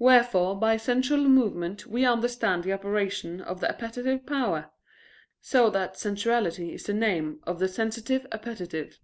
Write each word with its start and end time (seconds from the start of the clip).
Wherefore 0.00 0.58
by 0.58 0.76
sensual 0.76 1.28
movement 1.28 1.86
we 1.86 2.04
understand 2.04 2.64
the 2.64 2.72
operation 2.72 3.40
of 3.40 3.60
the 3.60 3.68
appetitive 3.70 4.26
power: 4.26 4.72
so 5.40 5.70
that 5.70 5.96
sensuality 5.96 6.72
is 6.74 6.82
the 6.86 6.92
name 6.92 7.38
of 7.44 7.60
the 7.60 7.68
sensitive 7.68 8.26
appetite. 8.32 8.98